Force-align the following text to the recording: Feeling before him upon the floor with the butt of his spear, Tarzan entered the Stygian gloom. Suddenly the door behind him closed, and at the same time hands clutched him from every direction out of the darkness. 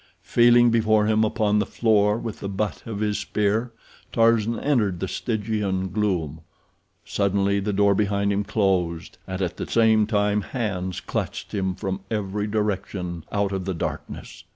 Feeling 0.23 0.71
before 0.71 1.05
him 1.05 1.23
upon 1.23 1.59
the 1.59 1.65
floor 1.67 2.17
with 2.17 2.39
the 2.39 2.49
butt 2.49 2.81
of 2.87 3.01
his 3.01 3.19
spear, 3.19 3.71
Tarzan 4.11 4.59
entered 4.59 4.99
the 4.99 5.07
Stygian 5.07 5.89
gloom. 5.89 6.41
Suddenly 7.05 7.59
the 7.59 7.71
door 7.71 7.93
behind 7.93 8.33
him 8.33 8.43
closed, 8.43 9.19
and 9.27 9.43
at 9.43 9.57
the 9.57 9.67
same 9.67 10.07
time 10.07 10.41
hands 10.41 11.01
clutched 11.01 11.51
him 11.53 11.75
from 11.75 11.99
every 12.09 12.47
direction 12.47 13.25
out 13.31 13.51
of 13.51 13.65
the 13.65 13.75
darkness. 13.75 14.43